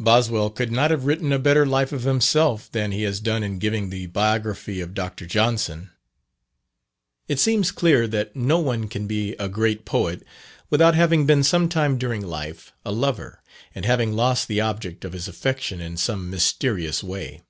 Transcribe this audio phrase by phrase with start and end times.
[0.00, 3.60] Boswell could not have written a better life of himself than he has done in
[3.60, 5.26] giving the Biography of Dr.
[5.26, 5.90] Johnson.
[7.28, 10.24] It seems clear that no one can be a great poet
[10.70, 13.44] without having been sometime during life a lover,
[13.76, 17.42] and having lost the object of his affection in some mysterious way.